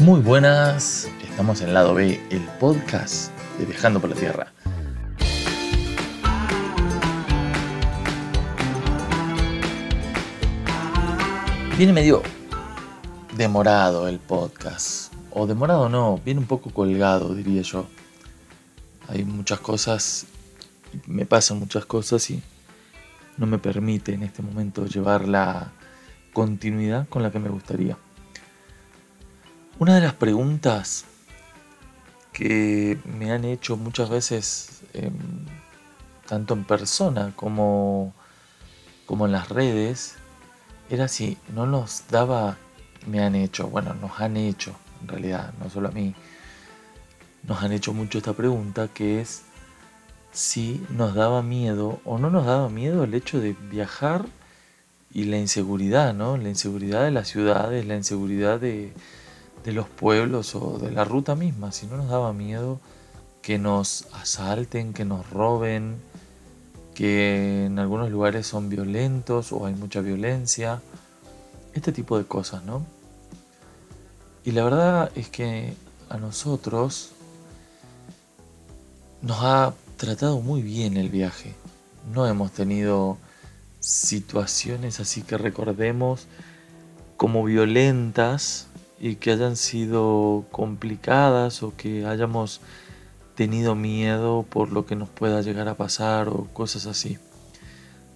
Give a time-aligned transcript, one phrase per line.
[0.00, 4.52] Muy buenas, estamos en lado B, el podcast de Viajando por la Tierra.
[11.76, 12.22] Viene medio
[13.36, 17.88] demorado el podcast, o demorado no, viene un poco colgado, diría yo.
[19.08, 20.26] Hay muchas cosas,
[21.08, 22.40] me pasan muchas cosas y
[23.36, 25.72] no me permite en este momento llevar la
[26.32, 27.96] continuidad con la que me gustaría.
[29.80, 31.04] Una de las preguntas
[32.32, 35.12] que me han hecho muchas veces, em,
[36.26, 38.12] tanto en persona como,
[39.06, 40.16] como en las redes,
[40.90, 42.56] era si no nos daba,
[43.06, 46.12] me han hecho, bueno, nos han hecho, en realidad, no solo a mí,
[47.44, 49.42] nos han hecho mucho esta pregunta, que es
[50.32, 54.26] si nos daba miedo o no nos daba miedo el hecho de viajar
[55.14, 56.36] y la inseguridad, ¿no?
[56.36, 58.92] La inseguridad de las ciudades, la inseguridad de,
[59.68, 62.80] de los pueblos o de la ruta misma, si no nos daba miedo
[63.42, 65.96] que nos asalten, que nos roben,
[66.94, 70.80] que en algunos lugares son violentos o hay mucha violencia,
[71.74, 72.86] este tipo de cosas, ¿no?
[74.42, 75.74] Y la verdad es que
[76.08, 77.10] a nosotros
[79.20, 81.54] nos ha tratado muy bien el viaje.
[82.14, 83.18] No hemos tenido
[83.80, 86.26] situaciones así que recordemos
[87.18, 88.67] como violentas
[89.00, 92.60] y que hayan sido complicadas o que hayamos
[93.34, 97.18] tenido miedo por lo que nos pueda llegar a pasar o cosas así.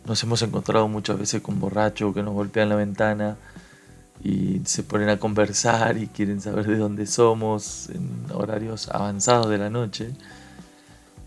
[0.04, 3.36] Nos hemos encontrado muchas veces con borrachos que nos golpean la ventana
[4.24, 9.58] y se ponen a conversar y quieren saber de dónde somos en horarios avanzados de
[9.58, 10.10] la noche.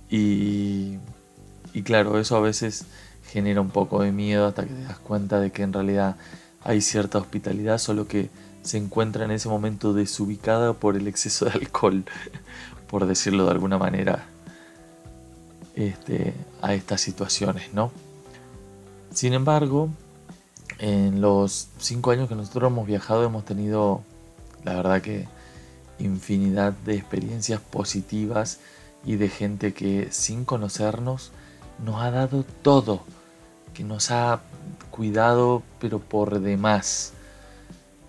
[0.09, 0.97] Y,
[1.73, 2.86] y claro, eso a veces
[3.31, 6.17] genera un poco de miedo hasta que te das cuenta de que en realidad
[6.62, 8.30] hay cierta hospitalidad, solo que
[8.66, 12.03] se encuentra en ese momento desubicada por el exceso de alcohol,
[12.89, 14.25] por decirlo de alguna manera,
[15.75, 17.91] este, a estas situaciones, ¿no?
[19.13, 19.90] Sin embargo,
[20.79, 24.01] en los cinco años que nosotros hemos viajado hemos tenido,
[24.63, 25.28] la verdad que,
[26.00, 28.59] infinidad de experiencias positivas
[29.06, 31.31] y de gente que sin conocernos
[31.84, 33.03] nos ha dado todo,
[33.73, 34.41] que nos ha
[34.90, 37.13] cuidado pero por demás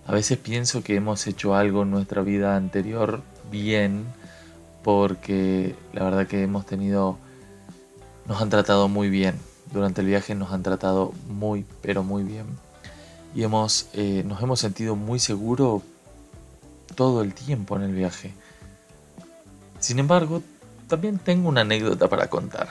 [0.07, 4.05] a veces pienso que hemos hecho algo en nuestra vida anterior bien,
[4.81, 7.17] porque la verdad que hemos tenido,
[8.25, 9.35] nos han tratado muy bien.
[9.73, 12.45] Durante el viaje nos han tratado muy, pero muy bien.
[13.35, 15.83] Y hemos, eh, nos hemos sentido muy seguros
[16.95, 18.33] todo el tiempo en el viaje.
[19.79, 20.41] Sin embargo,
[20.87, 22.69] también tengo una anécdota para contar,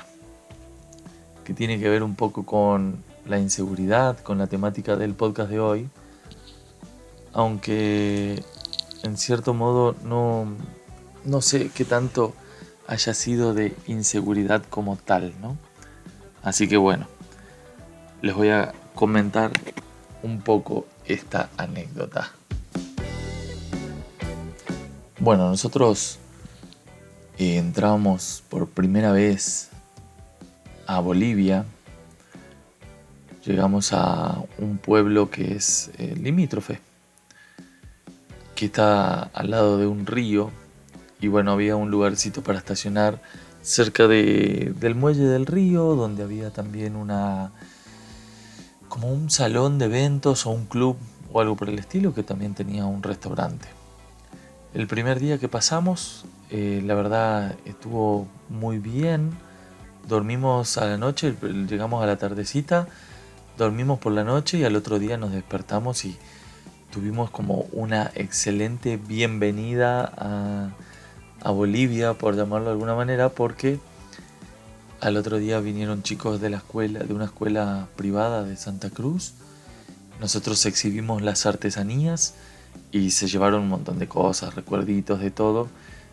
[1.45, 5.61] que tiene que ver un poco con la inseguridad, con la temática del podcast de
[5.61, 5.91] hoy
[7.37, 8.43] aunque
[9.03, 10.47] en cierto modo no,
[11.27, 12.35] no sé qué tanto
[12.87, 15.59] haya sido de inseguridad como tal, ¿no?
[16.43, 17.07] Así que bueno,
[18.23, 19.51] les voy a comentar
[20.23, 22.33] un poco esta anécdota.
[25.19, 26.19] Bueno, nosotros
[27.37, 29.69] eh, entramos por primera vez
[30.87, 31.67] a Bolivia.
[33.45, 36.86] Llegamos a un pueblo que es eh, limítrofe
[38.57, 40.51] que está al lado de un río
[41.21, 43.23] y bueno, había un lugarcito para estacionar
[43.63, 47.53] cerca de, del muelle del río, donde había también una
[48.89, 50.97] como un salón de eventos o un club
[51.33, 53.69] o algo por el estilo que también tenía un restaurante.
[54.75, 59.31] El primer día que pasamos, eh, la verdad estuvo muy bien.
[60.07, 61.35] Dormimos a la noche,
[61.69, 62.87] llegamos a la tardecita,
[63.59, 66.17] dormimos por la noche y al otro día nos despertamos y
[66.97, 70.73] tuvimos como una excelente bienvenida
[71.43, 73.79] a, Bolivia, por llamarlo de alguna manera, porque
[75.03, 79.35] al otro día vinieron chicos de la escuela, de una escuela privada de Santa Cruz.
[80.21, 82.33] Nosotros exhibimos las artesanías
[82.93, 85.69] y se llevaron un montón de cosas, recuerditos de todo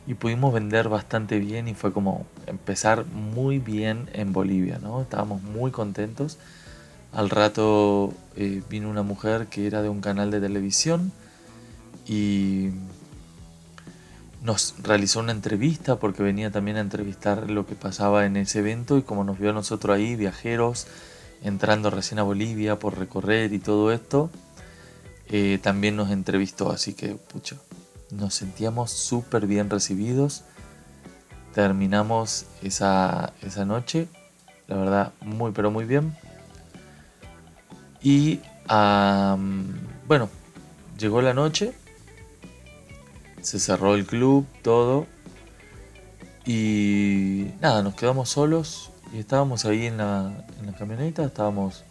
[0.05, 5.01] y pudimos vender bastante bien y fue como empezar muy bien en Bolivia, ¿no?
[5.01, 6.37] Estábamos muy contentos
[7.13, 11.11] al rato eh, vino una mujer que era de un canal de televisión
[12.07, 12.69] y
[14.41, 18.97] nos realizó una entrevista porque venía también a entrevistar lo que pasaba en ese evento
[18.97, 20.87] y como nos vio a nosotros ahí, viajeros,
[21.43, 24.29] entrando recién a Bolivia por recorrer y todo esto,
[25.29, 27.55] eh, también nos entrevistó, así que pucha,
[28.11, 30.43] nos sentíamos súper bien recibidos.
[31.53, 34.07] Terminamos esa, esa noche,
[34.67, 36.15] la verdad, muy pero muy bien.
[38.03, 38.39] Y
[40.07, 40.29] bueno,
[40.97, 41.73] llegó la noche
[43.43, 45.05] se cerró el club, todo.
[46.45, 50.45] Y nada, nos quedamos solos y estábamos ahí en la,
[50.77, 51.83] camioneta, estábamos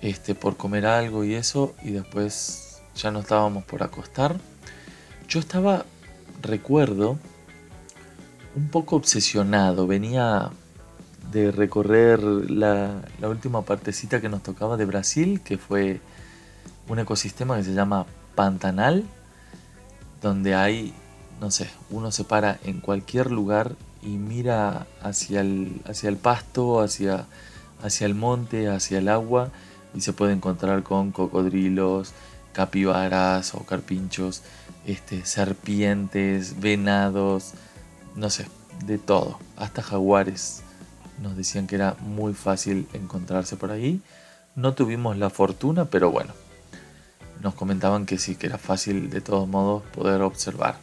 [0.00, 4.36] este, por comer algo y eso, y después ya no estábamos por acostar.
[5.28, 5.84] Yo estaba,
[6.42, 7.18] recuerdo,
[8.54, 10.50] un poco obsesionado, venía
[11.30, 16.00] de recorrer la, última partecita que nos tocaba de Brasil, que fue
[16.88, 19.04] un ecosistema que se llama Pantanal,
[20.20, 20.92] donde hay,
[21.40, 26.80] no sé, uno se para en cualquier lugar y mira hacia el, hacia el pasto,
[26.80, 27.26] hacia,
[27.82, 29.50] hacia el monte, hacia el agua
[29.94, 32.12] y se puede encontrar con cocodrilos,
[32.52, 34.42] capibaras o carpinchos,
[34.86, 37.52] este, serpientes, venados,
[38.16, 38.46] no sé,
[38.84, 40.62] de todo, hasta jaguares.
[41.20, 44.00] Nos decían que era muy fácil encontrarse por ahí.
[44.56, 46.32] No tuvimos la fortuna, pero bueno,
[47.42, 50.76] nos comentaban que sí, que era fácil de todos modos poder observar.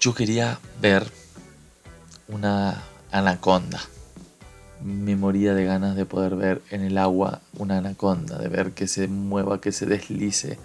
[0.00, 1.06] Yo quería ver
[2.28, 2.82] una
[3.12, 3.80] anaconda.
[4.82, 8.88] Me moría de ganas de poder ver en el agua una anaconda, de ver que
[8.88, 10.58] se mueva, que se deslice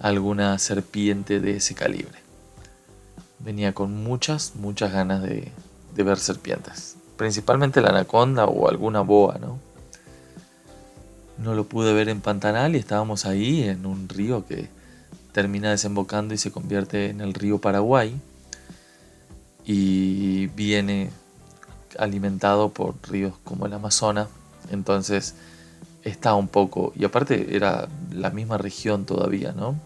[0.00, 2.18] alguna serpiente de ese calibre.
[3.40, 5.52] Venía con muchas, muchas ganas de,
[5.98, 6.96] de ver serpientes.
[7.18, 9.68] Principalmente la anaconda o alguna boa, ¿no?
[11.38, 14.68] no lo pude ver en Pantanal y estábamos ahí en un río que
[15.32, 18.20] termina desembocando y se convierte en el río Paraguay
[19.64, 21.10] y viene
[21.98, 24.28] alimentado por ríos como el Amazonas,
[24.70, 25.34] entonces
[26.02, 29.76] está un poco, y aparte era la misma región todavía, ¿no?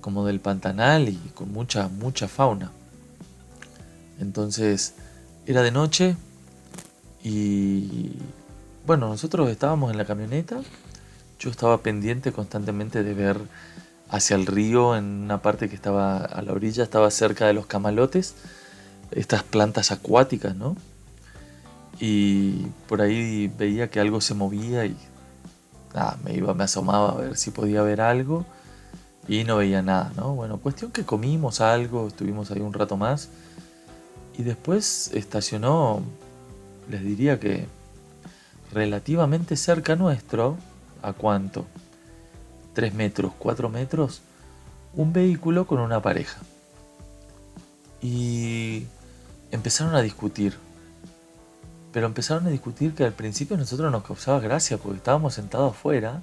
[0.00, 2.70] Como del Pantanal y con mucha, mucha fauna.
[4.18, 4.94] Entonces
[5.46, 6.16] era de noche
[7.22, 8.12] y
[8.86, 10.60] bueno, nosotros estábamos en la camioneta,
[11.38, 13.38] yo estaba pendiente constantemente de ver
[14.08, 17.66] hacia el río, en una parte que estaba a la orilla, estaba cerca de los
[17.66, 18.34] camalotes,
[19.10, 20.76] estas plantas acuáticas, ¿no?
[22.00, 24.96] Y por ahí veía que algo se movía y
[25.94, 28.46] nada, me iba, me asomaba a ver si podía ver algo
[29.26, 30.34] y no veía nada, ¿no?
[30.34, 33.28] Bueno, cuestión que comimos algo, estuvimos ahí un rato más
[34.38, 36.00] y después estacionó,
[36.88, 37.66] les diría que
[38.72, 40.56] relativamente cerca nuestro,
[41.02, 41.66] ¿a cuánto?
[42.76, 44.22] ¿3 metros, 4 metros?
[44.94, 46.38] Un vehículo con una pareja.
[48.00, 48.84] Y
[49.50, 50.56] empezaron a discutir.
[51.92, 55.72] Pero empezaron a discutir que al principio a nosotros nos causaba gracia porque estábamos sentados
[55.72, 56.22] afuera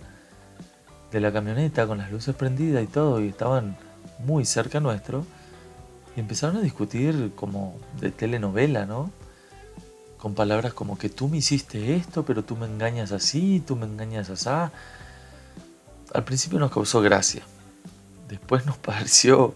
[1.12, 3.76] de la camioneta con las luces prendidas y todo y estaban
[4.20, 5.26] muy cerca nuestro.
[6.16, 9.12] Y empezaron a discutir como de telenovela, ¿no?
[10.26, 13.86] con palabras como que tú me hiciste esto, pero tú me engañas así, tú me
[13.86, 14.50] engañas así.
[16.12, 17.44] Al principio nos causó gracia,
[18.28, 19.54] después nos pareció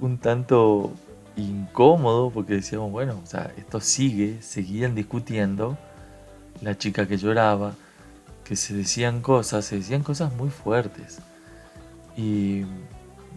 [0.00, 0.94] un tanto
[1.36, 5.76] incómodo porque decíamos, bueno, o sea, esto sigue, seguían discutiendo,
[6.62, 7.74] la chica que lloraba,
[8.44, 11.18] que se decían cosas, se decían cosas muy fuertes.
[12.16, 12.62] Y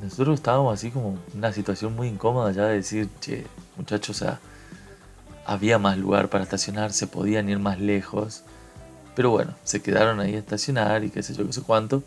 [0.02, 3.46] nosotros estábamos así como en una situación muy incómoda ya de decir, che,
[3.78, 4.24] muchachos,
[5.46, 8.44] había más lugar para estacionar, se podían ir más lejos.
[9.16, 12.04] Pero bueno, se quedaron ahí a estacionar y qué sé yo, qué sé cuánto.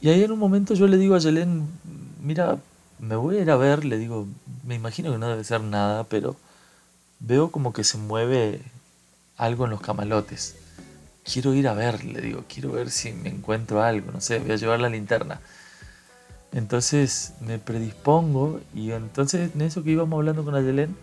[0.00, 1.66] Y ahí en un momento yo le digo a Yelén,
[2.20, 2.58] mira,
[2.98, 4.28] me voy a ir a ver, le digo,
[4.64, 6.36] me imagino que no debe ser nada, pero
[7.20, 8.60] veo como que se mueve
[9.36, 10.56] algo en los camalotes.
[11.24, 14.52] Quiero ir a ver, le digo, quiero ver si me encuentro algo, no sé, voy
[14.52, 15.40] a llevar la linterna.
[16.54, 20.96] Entonces me predispongo y entonces en eso que íbamos hablando con Ayelén,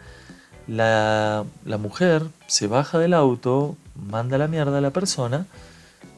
[0.66, 1.46] la,
[1.78, 3.76] mujer se baja del auto,
[4.10, 5.46] manda la mierda a la persona,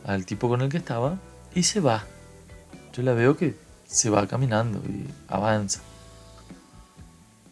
[0.05, 1.17] al tipo con el que estaba,
[1.55, 2.05] y se va.
[2.93, 3.55] Yo la veo que
[3.87, 5.81] se va caminando y avanza.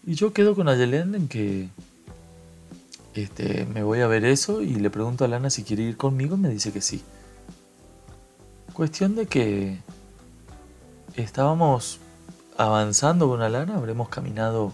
[0.06, 1.70] Y yo quedo con Ayelen en que
[3.16, 6.36] este, me voy a ver eso y le pregunto a Lana si quiere ir conmigo
[6.36, 7.02] y me dice que sí.
[8.72, 9.80] Cuestión de que
[11.16, 12.00] estábamos
[12.58, 14.74] avanzando con Alana, habremos caminado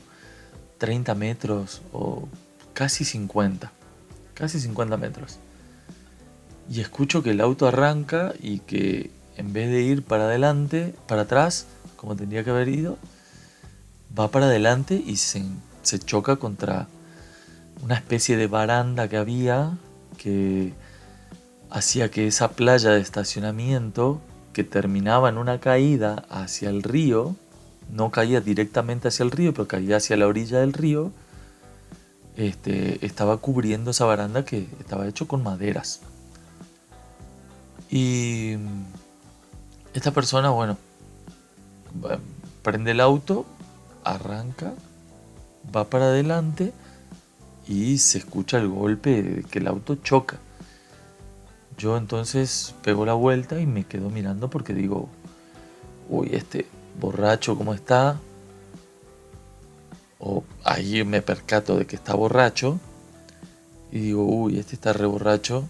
[0.78, 2.28] 30 metros o
[2.74, 3.72] casi 50,
[4.34, 5.40] casi 50 metros.
[6.70, 11.24] Y escucho que el auto arranca y que en vez de ir para adelante, para
[11.24, 12.98] atrás, como tendría que haber ido,
[14.18, 15.44] va para adelante y se,
[15.84, 16.88] se choca contra
[17.82, 19.78] una especie de baranda que había
[20.18, 20.74] que
[21.70, 24.20] hacía que esa playa de estacionamiento
[24.58, 27.36] que terminaba en una caída hacia el río,
[27.94, 31.12] no caía directamente hacia el río, pero caía hacia la orilla del río,
[32.36, 36.02] este, estaba cubriendo esa baranda que estaba hecho con maderas.
[37.92, 38.56] Y
[39.94, 40.76] esta persona, bueno,
[42.64, 43.46] prende el auto,
[44.04, 44.74] arranca,
[45.76, 46.74] va para adelante
[47.68, 50.40] y se escucha el golpe de que el auto choca.
[51.78, 55.10] Yo entonces pego la vuelta y me quedo mirando porque digo,
[56.10, 56.68] uy, este
[57.00, 58.20] borracho cómo está.
[60.20, 62.80] O ahí me percato de que está borracho
[63.92, 65.68] y digo, uy, este está re borracho.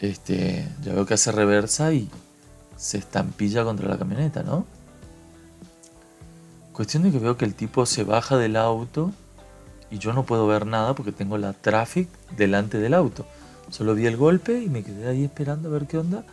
[0.00, 2.08] Este, ya veo que hace reversa y
[2.76, 4.66] se estampilla contra la camioneta, ¿no?
[6.72, 9.10] Cuestión de que veo que el tipo se baja del auto
[9.90, 13.26] y yo no puedo ver nada porque tengo la traffic delante del auto.
[13.70, 16.24] Solo vi el golpe y me quedé ahí esperando a ver qué onda.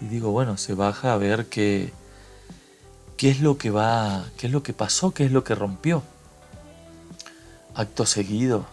[0.00, 1.92] Y digo, bueno, se baja a ver qué,
[3.16, 6.02] qué es lo que va, qué es lo que pasó, qué es lo que rompió.
[7.74, 8.66] Acto seguido,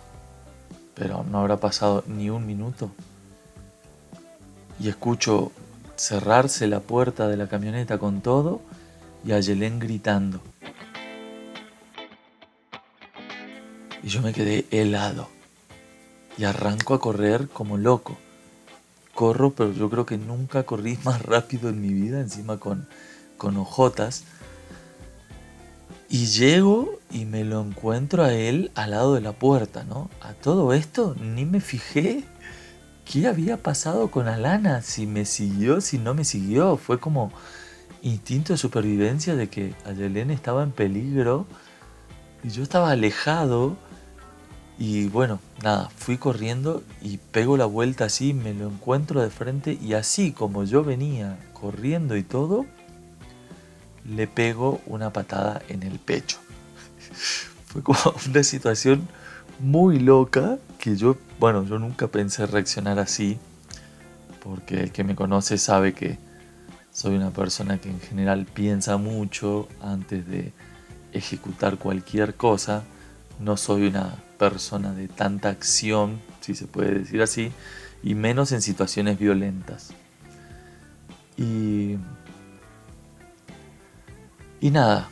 [0.96, 2.92] pero no habrá pasado ni un minuto.
[4.80, 5.52] Y escucho
[5.96, 8.62] cerrarse la puerta de la camioneta con todo
[9.24, 10.42] y a Yelén gritando.
[14.04, 15.41] Y yo me quedé helado.
[16.42, 18.18] Y arranco a correr como loco.
[19.14, 22.88] Corro, pero yo creo que nunca corrí más rápido en mi vida, encima con,
[23.38, 24.24] con ojotas.
[26.10, 30.10] Y llego y me lo encuentro a él al lado de la puerta, ¿no?
[30.20, 32.24] A todo esto ni me fijé
[33.06, 36.76] qué había pasado con Alana, si me siguió, si no me siguió.
[36.76, 37.32] Fue como
[38.02, 41.46] instinto de supervivencia de que Ayelén estaba en peligro
[42.44, 43.78] y yo estaba alejado
[44.84, 49.78] y bueno, nada, fui corriendo y pego la vuelta así, me lo encuentro de frente
[49.80, 52.66] y así como yo venía corriendo y todo,
[54.10, 56.40] le pego una patada en el pecho.
[57.68, 59.08] Fue como una situación
[59.60, 63.38] muy loca que yo, bueno, yo nunca pensé reaccionar así,
[64.44, 66.18] porque el que me conoce sabe que
[66.92, 70.54] soy una persona que en general piensa mucho antes de
[71.14, 72.84] ejecutar cualquier cosa.
[73.42, 77.52] No soy una persona de tanta acción, si se puede decir así,
[78.04, 79.94] y menos en situaciones violentas.
[81.38, 81.98] Y,
[84.60, 85.10] y nada,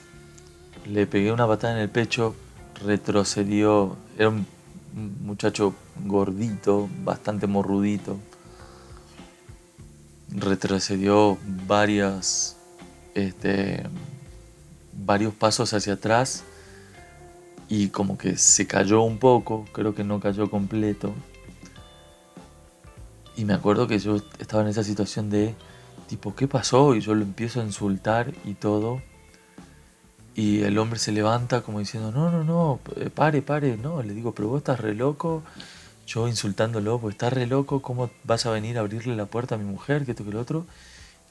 [0.87, 2.35] le pegué una patada en el pecho,
[2.83, 4.45] retrocedió, era un
[5.21, 5.73] muchacho
[6.05, 8.17] gordito, bastante morrudito,
[10.29, 12.57] retrocedió varias,
[13.15, 13.83] este,
[14.93, 16.43] varios pasos hacia atrás
[17.69, 21.13] y como que se cayó un poco, creo que no cayó completo.
[23.37, 25.55] Y me acuerdo que yo estaba en esa situación de
[26.07, 26.95] tipo, ¿qué pasó?
[26.95, 29.01] Y yo lo empiezo a insultar y todo.
[30.35, 34.01] Y el hombre se levanta como diciendo, no, no, no, eh, pare, pare, no.
[34.01, 35.43] Le digo, pero vos estás re loco.
[36.07, 39.57] Yo insultándolo, pues estás re loco, ¿cómo vas a venir a abrirle la puerta a
[39.59, 40.05] mi mujer?
[40.05, 40.65] Que esto, que lo otro.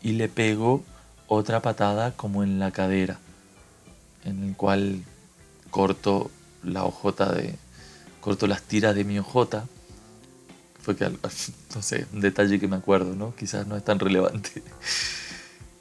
[0.03, 0.85] Y le pego
[1.27, 3.19] otra patada como en la cadera,
[4.25, 5.03] en el cual
[5.71, 6.31] corto
[6.63, 7.55] la ojota de.
[8.21, 9.67] corto las tiras de mi ojota.
[10.81, 11.11] Fue que,
[11.75, 13.35] no sé, un detalle que me acuerdo, ¿no?
[13.35, 14.63] Quizás no es tan relevante.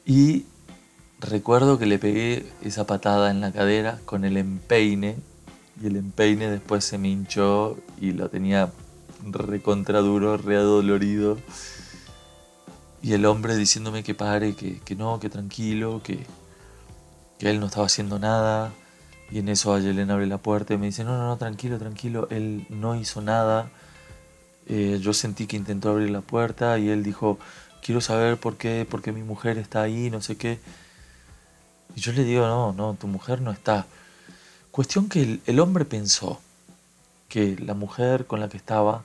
[0.09, 0.45] Y
[1.19, 5.17] recuerdo que le pegué esa patada en la cadera con el empeine.
[5.81, 8.71] Y el empeine después se me hinchó y lo tenía
[9.25, 11.37] recontra duro, readolorido.
[13.01, 16.25] Y el hombre diciéndome que pare, que, que no, que tranquilo, que,
[17.37, 18.71] que él no estaba haciendo nada,
[19.29, 22.27] y en eso Ayelen abre la puerta y me dice, no, no, no, tranquilo, tranquilo,
[22.31, 23.69] él no hizo nada.
[24.67, 27.37] Eh, yo sentí que intentó abrir la puerta y él dijo,
[27.81, 30.59] quiero saber por qué, por qué mi mujer está ahí, no sé qué.
[31.95, 33.85] Y yo le digo, no, no, tu mujer no está.
[34.71, 36.39] Cuestión que el, el hombre pensó
[37.27, 39.03] que la mujer con la que estaba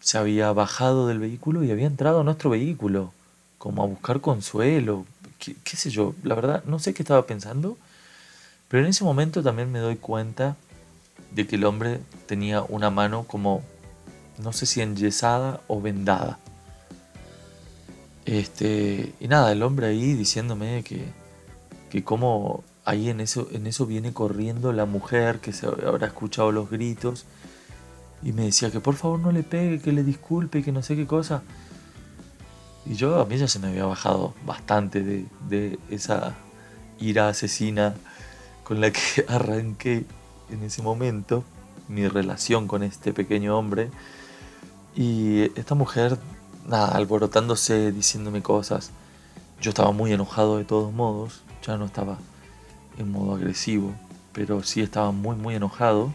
[0.00, 3.12] se había bajado del vehículo y había entrado a nuestro vehículo,
[3.58, 5.06] como a buscar consuelo,
[5.40, 7.76] qué, qué sé yo, la verdad no sé qué estaba pensando
[8.68, 10.56] pero en ese momento también me doy cuenta
[11.32, 13.62] de que el hombre tenía una mano como,
[14.38, 16.38] no sé si enyesada o vendada.
[18.26, 21.02] Este, y nada, el hombre ahí diciéndome que,
[21.90, 26.52] que como ahí en eso, en eso viene corriendo la mujer que se habrá escuchado
[26.52, 27.24] los gritos
[28.22, 30.96] y me decía que por favor no le pegue, que le disculpe, que no sé
[30.96, 31.42] qué cosa.
[32.84, 36.34] Y yo a mí ya se me había bajado bastante de, de esa
[36.98, 37.94] ira asesina
[38.68, 40.04] con la que arranqué
[40.50, 41.42] en ese momento
[41.88, 43.90] mi relación con este pequeño hombre.
[44.94, 46.18] Y esta mujer,
[46.66, 48.90] nada, alborotándose, diciéndome cosas.
[49.62, 52.18] Yo estaba muy enojado de todos modos, ya no estaba
[52.98, 53.94] en modo agresivo,
[54.32, 56.12] pero sí estaba muy, muy enojado,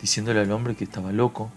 [0.00, 1.50] diciéndole al hombre que estaba loco,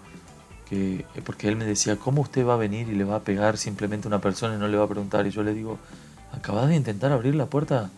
[0.70, 3.58] que, porque él me decía, ¿cómo usted va a venir y le va a pegar
[3.58, 5.26] simplemente a una persona y no le va a preguntar?
[5.26, 5.80] Y yo le digo,
[6.32, 7.90] acabas de intentar abrir la puerta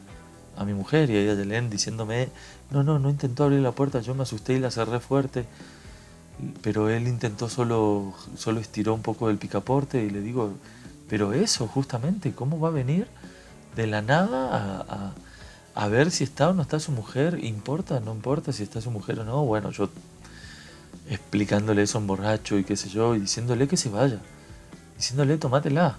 [0.58, 2.30] a mi mujer y a Yelén diciéndome,
[2.72, 5.46] no, no, no intentó abrir la puerta, yo me asusté y la cerré fuerte,
[6.62, 10.54] pero él intentó solo, solo estiró un poco del picaporte y le digo,
[11.10, 13.08] pero eso justamente, ¿cómo va a venir
[13.76, 15.14] de la nada a,
[15.76, 17.44] a, ver si está o no está su mujer?
[17.44, 18.00] ¿Importa?
[18.00, 19.46] ¿No importa si está su mujer o no?
[19.46, 19.90] Bueno, yo
[21.10, 24.20] explicándole eso a un borracho y qué sé yo, y diciéndole que se vaya,
[24.98, 25.98] diciéndole, tomátela,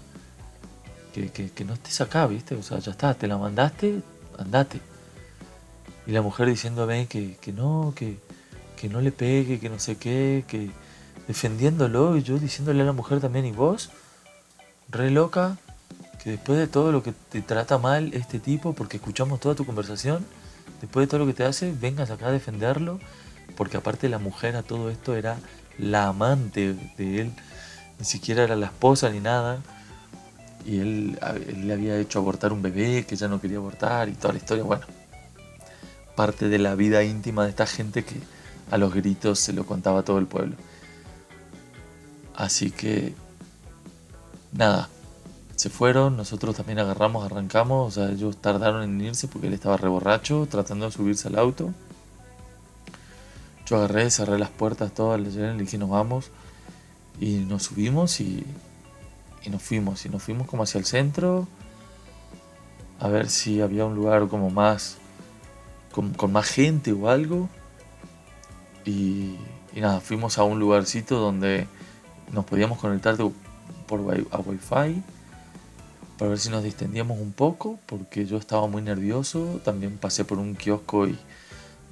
[1.13, 2.55] que, que, que no estés acá, ¿viste?
[2.55, 4.01] O sea, ya está, te la mandaste,
[4.37, 4.79] andate.
[6.05, 8.17] Y la mujer diciéndome que, que no, que,
[8.77, 10.71] que no le pegue, que no sé qué, que
[11.27, 13.89] defendiéndolo y yo diciéndole a la mujer también, y vos,
[14.89, 15.57] re loca,
[16.23, 19.65] que después de todo lo que te trata mal este tipo, porque escuchamos toda tu
[19.65, 20.25] conversación,
[20.81, 22.99] después de todo lo que te hace, vengas acá a defenderlo,
[23.55, 25.37] porque aparte la mujer a todo esto era
[25.77, 27.33] la amante de él,
[27.99, 29.61] ni siquiera era la esposa ni nada,
[30.67, 31.19] y él,
[31.63, 34.65] le había hecho abortar un bebé que ya no quería abortar y toda la historia,
[34.65, 34.85] bueno,
[36.13, 38.15] parte de la vida íntima de esta gente que
[38.69, 40.57] a los gritos se lo contaba todo el pueblo.
[42.35, 43.15] Así que,
[44.51, 44.89] nada,
[45.55, 49.77] se fueron, nosotros también agarramos, arrancamos, o sea, ellos tardaron en irse porque él estaba
[49.77, 51.73] reborracho, tratando de subirse al auto.
[53.65, 56.29] Yo agarré, cerré las puertas todas, le dije nos vamos
[57.21, 58.45] y nos subimos y
[59.47, 61.47] y nos fuimos, y nos fuimos como hacia el centro,
[62.99, 64.97] a ver si había un lugar como más,
[65.91, 67.47] con, más gente o algo.
[68.83, 69.37] Y,
[69.73, 71.65] nada, fuimos a un lugarcito donde
[72.33, 73.15] nos podíamos conectar
[73.87, 73.99] por
[74.31, 75.01] a Wi-Fi
[76.17, 79.61] para ver si nos distendíamos un poco, porque yo estaba muy nervioso.
[79.63, 81.17] También pasé por un kiosco y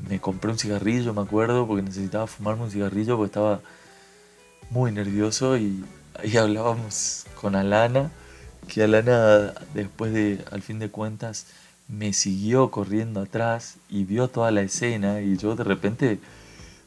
[0.09, 3.61] me compré un cigarrillo, me acuerdo, porque necesitaba fumarme un cigarrillo porque estaba
[4.71, 5.85] muy nervioso y,
[6.19, 8.11] ahí hablábamos con Alana,
[8.67, 11.47] que Alana después de, al fin de cuentas,
[11.87, 16.19] me siguió corriendo atrás y vio toda la escena y yo de repente,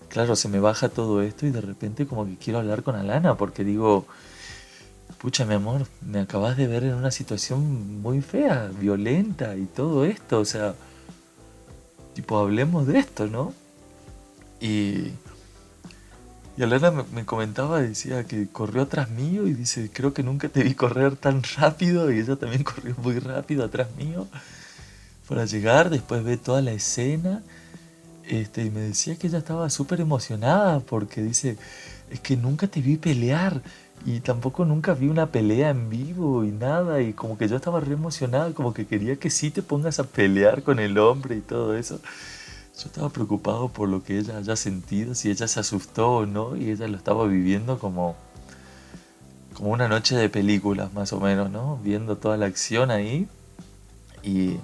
[0.09, 3.37] claro, se me baja todo esto y de repente como que quiero hablar con Alana
[3.37, 4.07] porque digo,
[5.19, 10.05] pucha mi amor, me acabas de ver en una situación muy fea, violenta y todo
[10.05, 10.75] esto, o sea,
[12.15, 13.53] tipo, hablemos de esto, ¿no?
[14.61, 15.13] Y
[16.59, 20.65] y Alana me, comentaba, decía que corrió atrás mío y dice, creo que nunca te
[20.65, 24.27] vi correr tan rápido y ella también corrió muy rápido atrás mío
[25.29, 27.43] para llegar, después ve toda la escena
[28.27, 31.57] este, y me decía que ella estaba súper emocionada porque dice,
[32.11, 33.63] es que nunca te vi pelear
[34.05, 37.79] y tampoco nunca vi una pelea en vivo y nada y como que yo estaba
[37.79, 41.41] re emocionada, como que quería que sí te pongas a pelear con el hombre y
[41.41, 42.01] todo eso.
[42.79, 46.57] Yo estaba preocupado por lo que ella haya sentido, si ella se asustó o no,
[46.57, 48.15] y ella lo estaba viviendo como,
[49.55, 51.79] como una noche de películas, más o menos, ¿no?
[51.83, 53.27] Viendo toda la acción ahí
[54.23, 54.59] y,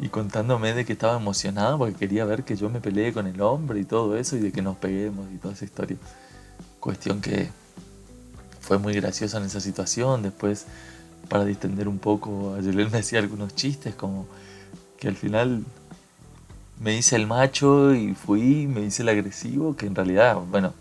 [0.00, 3.40] y contándome de que estaba emocionada porque quería ver que yo me peleé con el
[3.40, 5.98] hombre y todo eso y de que nos peguemos y toda esa historia.
[6.80, 7.48] Cuestión que
[8.60, 10.22] fue muy graciosa en esa situación.
[10.22, 10.66] Después,
[11.28, 14.26] para distender un poco, ayer me hacía algunos chistes como
[14.98, 15.64] que al final
[16.82, 20.74] me hice el macho y fui, me hice el agresivo, que en realidad, bueno,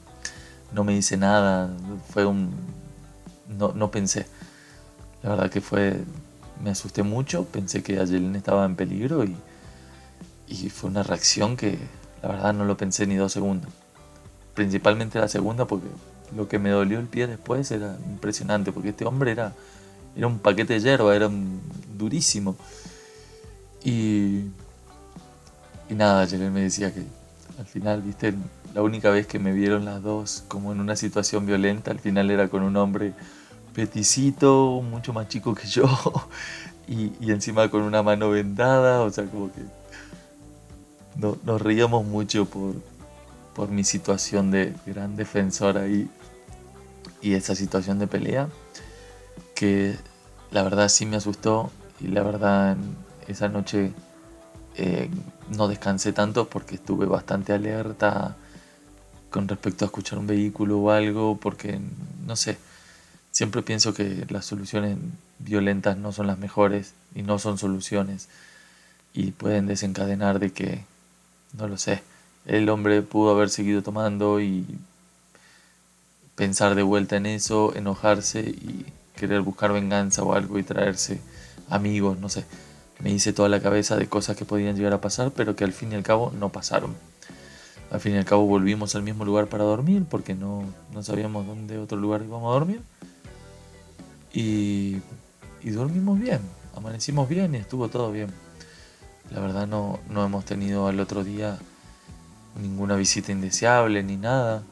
[0.73, 1.69] no me hice nada,
[2.11, 2.51] fue un...
[3.59, 4.25] No, no pensé.
[5.21, 6.03] La verdad que fue...
[6.63, 9.35] Me asusté mucho, pensé que Ayelin estaba en peligro y,
[10.47, 11.77] y fue una reacción que
[12.21, 13.71] la verdad no lo pensé ni dos segundos.
[14.53, 15.87] Principalmente la segunda porque
[16.35, 19.53] lo que me dolió el pie después era impresionante, porque este hombre era,
[20.15, 21.29] era un paquete de hierba, era
[21.97, 22.55] durísimo.
[23.83, 24.45] Y
[25.91, 27.03] y nada, Yelén me decía que
[27.59, 28.33] al final, viste,
[28.73, 32.31] la única vez que me vieron las dos como en una situación violenta, al final
[32.31, 33.13] era con un hombre
[33.73, 35.85] peticito, mucho más chico que yo,
[36.87, 39.61] y, encima con una mano vendada, o sea, como que
[41.17, 42.75] no, nos reíamos mucho por,
[43.53, 46.09] por mi situación de gran defensor ahí
[47.21, 48.47] y esa situación de pelea,
[49.55, 49.97] que
[50.51, 52.77] la verdad sí me asustó y la verdad
[53.27, 53.91] esa noche
[54.75, 55.09] eh,
[55.49, 58.35] no descansé tanto porque estuve bastante alerta
[59.29, 61.79] con respecto a escuchar un vehículo o algo, porque
[62.25, 62.57] no sé,
[63.31, 64.97] siempre pienso que las soluciones
[65.39, 68.27] violentas no son las mejores y no son soluciones
[69.13, 70.85] y pueden desencadenar de que,
[71.57, 72.01] no lo sé,
[72.45, 74.65] el hombre pudo haber seguido tomando y
[76.35, 81.21] pensar de vuelta en eso, enojarse y querer buscar venganza o algo y traerse
[81.69, 82.45] amigos, no sé
[83.03, 85.73] me hice toda la cabeza de cosas que podían llegar a pasar, pero que al
[85.73, 86.95] fin y al cabo no pasaron.
[87.91, 91.45] Al fin y al cabo volvimos al mismo lugar para dormir, porque no, no sabíamos
[91.45, 92.81] dónde otro lugar íbamos a dormir.
[94.33, 95.01] Y,
[95.61, 96.39] y dormimos bien,
[96.75, 98.29] amanecimos bien y estuvo todo bien.
[99.31, 101.57] La verdad no, no hemos tenido al otro día
[102.59, 104.63] ninguna visita indeseable ni nada.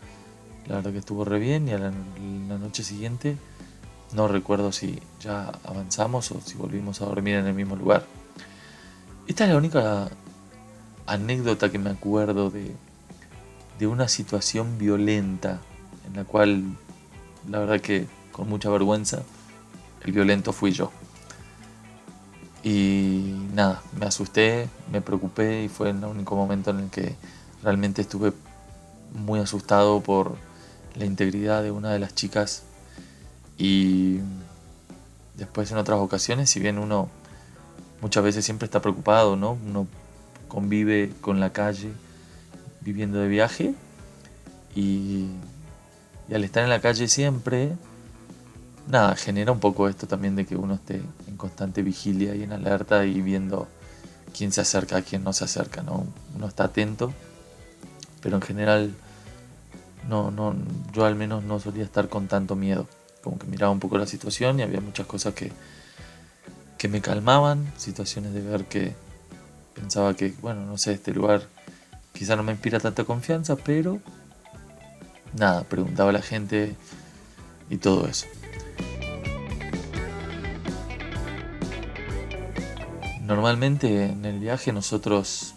[0.67, 3.37] La verdad que estuvo re bien y a la, noche siguiente
[4.13, 8.05] no recuerdo si ya avanzamos o si volvimos a dormir en el mismo lugar.
[9.29, 10.09] Esta es la única
[11.05, 12.75] anécdota que me acuerdo de,
[13.77, 15.61] de una situación violenta
[16.07, 16.63] en la cual
[17.47, 19.21] la verdad que con mucha vergüenza
[20.03, 20.91] el violento fui yo.
[22.63, 27.15] Y nada, me asusté, me preocupé y fue el único momento en el que
[27.61, 28.33] realmente estuve
[29.13, 30.37] muy asustado por
[30.95, 32.63] la integridad de una de las chicas
[33.59, 34.21] y
[35.37, 37.18] después en otras ocasiones, si bien uno
[38.01, 39.57] muchas veces siempre está preocupado, ¿no?
[39.67, 39.88] Uno
[40.47, 41.91] convive con la calle
[42.81, 43.73] viviendo de viaje
[44.75, 45.27] y,
[46.33, 47.73] al estar en la calle siempre,
[48.88, 52.51] nada, genera un poco esto también de que uno esté en constante vigilia y en
[52.51, 53.67] alerta y viendo
[54.35, 56.05] quién se acerca, quién no se acerca, ¿no?
[56.35, 57.13] Uno está atento,
[58.21, 58.93] pero en general
[60.07, 60.55] no, no,
[60.93, 62.88] yo al menos no solía estar con tanto miedo.
[63.23, 65.51] Como que miraba un poco la situación y había muchas cosas que,
[66.79, 68.95] que me calmaban, situaciones de ver que
[69.75, 71.43] pensaba que, bueno, no sé, este lugar
[72.13, 73.99] quizá no me inspira tanta confianza, pero
[75.37, 76.75] nada, preguntaba a la gente
[77.69, 78.27] y todo eso.
[83.21, 85.55] Normalmente en el viaje nosotros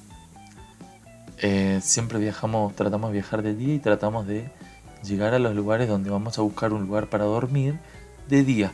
[1.38, 4.50] eh, siempre viajamos, tratamos de viajar de día y tratamos de
[5.04, 7.78] llegar a los lugares donde vamos a buscar un lugar para dormir
[8.28, 8.72] de día.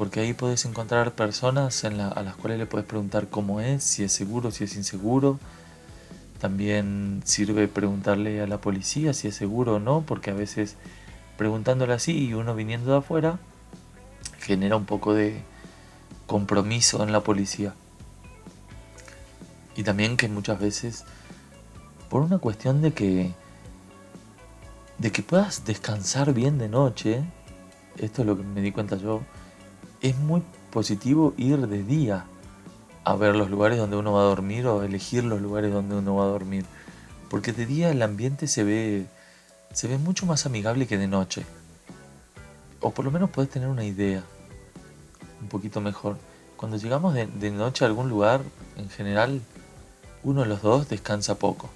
[0.00, 4.10] Porque ahí puedes encontrar personas a las cuales le puedes preguntar cómo es, si es
[4.10, 5.38] seguro, si es inseguro.
[6.38, 10.76] También sirve preguntarle a la policía si es seguro o no, porque a veces
[11.36, 13.38] preguntándole así y uno viniendo de afuera
[14.38, 15.42] genera un poco de
[16.26, 17.74] compromiso en la policía.
[19.76, 21.04] Y también que muchas veces
[22.08, 23.34] por una cuestión de que
[24.96, 27.22] de que puedas descansar bien de noche,
[27.98, 29.20] esto es lo que me di cuenta yo,
[30.00, 32.26] es muy positivo ir de día
[33.04, 36.16] a ver los lugares donde uno va a dormir o elegir los lugares donde uno
[36.16, 36.64] va a dormir,
[37.28, 39.06] porque de día el ambiente se ve
[39.72, 41.46] se ve mucho más amigable que de noche.
[42.80, 44.24] O por lo menos puedes tener una idea
[45.40, 46.16] un poquito mejor.
[46.56, 48.42] Cuando llegamos de, de noche a algún lugar,
[48.76, 49.40] en general,
[50.24, 51.70] uno de los dos descansa poco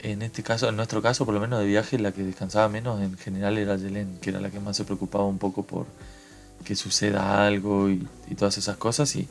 [0.00, 3.00] en este caso, en nuestro caso, por lo menos de viaje, la que descansaba menos
[3.00, 5.86] en general era Yelén, que era la que más se preocupaba un poco por
[6.64, 9.14] que suceda algo y, todas esas cosas.
[9.16, 9.28] Y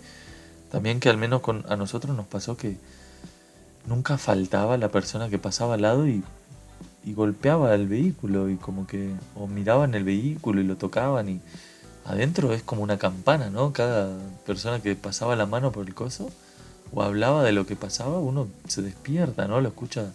[0.71, 2.77] también que al menos con, a nosotros nos pasó que
[3.87, 6.23] nunca faltaba la persona que pasaba al lado y,
[7.07, 11.39] golpeaba el vehículo y como que, o miraban el vehículo y lo tocaban y
[12.03, 13.73] adentro es como una campana, ¿no?
[13.73, 16.31] Cada persona que pasaba la mano por el coso
[16.91, 19.61] o hablaba de lo que pasaba, uno se despierta, ¿no?
[19.61, 20.13] Lo escucha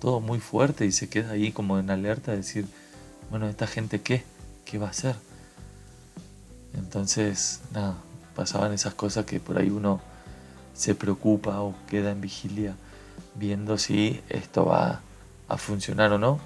[0.00, 2.66] todo muy fuerte y se queda ahí como en alerta de decir,
[3.30, 4.24] bueno, ¿esta gente qué?
[4.64, 5.16] ¿Qué va a hacer?
[6.76, 7.96] Entonces, nada,
[8.34, 10.00] pasaban esas cosas que por ahí uno
[10.74, 12.74] se preocupa o queda en vigilia
[13.36, 15.00] viendo si esto va
[15.48, 16.38] a funcionar o no.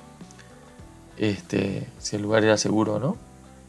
[1.16, 3.16] Este, si el lugar era seguro o no.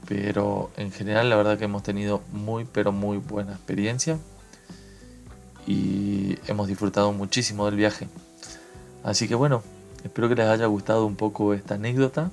[0.07, 4.17] Pero en general la verdad que hemos tenido muy pero muy buena experiencia
[5.67, 8.07] y hemos disfrutado muchísimo del viaje.
[9.03, 9.61] Así que bueno,
[10.03, 12.31] Espero que les haya gustado un poco esta anécdota.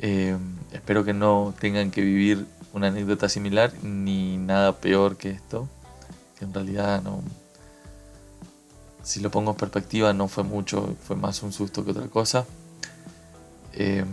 [0.00, 0.36] Eh,
[0.72, 2.46] espero que no tengan que vivir
[2.76, 5.66] una anécdota similar ni nada peor que esto.
[6.38, 7.22] Que en realidad no.
[9.02, 12.44] Si lo pongo en perspectiva, no fue mucho, fue más un susto que otra cosa.
[13.72, 14.04] Eh,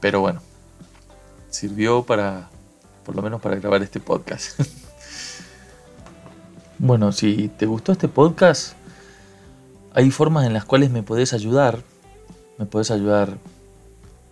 [0.00, 0.42] pero bueno,
[1.48, 2.50] sirvió para,
[3.06, 4.60] por lo menos para grabar este podcast.
[6.78, 8.74] bueno, si te gustó este podcast,
[9.94, 11.82] hay formas en las cuales me podés ayudar,
[12.58, 13.38] me podés ayudar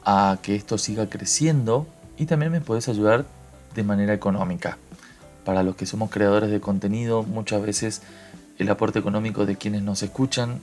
[0.05, 1.87] a que esto siga creciendo
[2.18, 3.38] y también me podés ayudar
[3.74, 4.78] de manera económica.
[5.44, 8.02] Para los que somos creadores de contenido, muchas veces
[8.59, 10.61] el aporte económico de quienes nos escuchan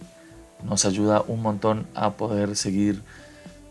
[0.63, 3.01] nos ayuda un montón a poder seguir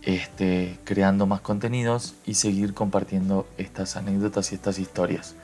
[0.02, 5.34] este, creando más contenidos y seguir compartiendo estas anécdotas y estas historias.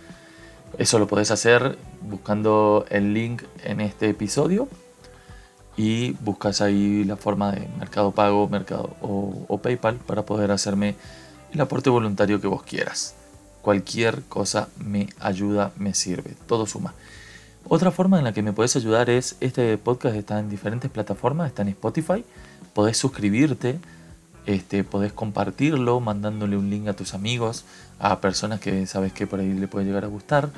[0.78, 4.68] Eso lo podés hacer buscando el link en este episodio
[5.76, 10.94] y buscas ahí la forma de Mercado Pago mercado, o, PayPal para poder hacerme
[11.52, 13.14] el aporte voluntario que vos quieras.
[13.62, 16.94] Cualquier cosa me ayuda, me sirve, todo suma.
[17.68, 21.48] Otra forma en la que me puedes ayudar es, este podcast está en diferentes plataformas,
[21.48, 22.24] está en Spotify,
[22.72, 23.78] podés suscribirte,
[24.46, 27.64] este, podés compartirlo mandándole un link a tus amigos,
[27.98, 30.50] a personas que sabes que por ahí le puede llegar a gustar.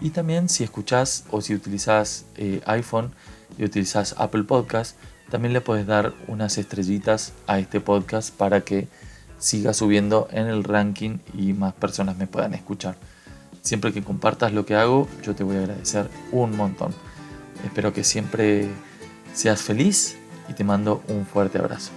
[0.00, 3.12] Y también si escuchás o si utilizás eh, iPhone
[3.58, 4.96] y utilizás Apple Podcast,
[5.30, 8.88] también le puedes dar unas estrellitas a este podcast para que
[9.38, 12.96] siga subiendo en el ranking y más personas me puedan escuchar.
[13.62, 16.94] Siempre que compartas lo que hago, yo te voy a agradecer un montón.
[17.64, 18.68] Espero que siempre
[19.34, 20.16] seas feliz
[20.48, 21.90] y te mando un fuerte abrazo.